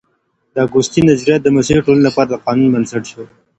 [0.53, 3.23] د اګوستين نظريات د مسيحي ټولنو لپاره د قانون بنسټ سو.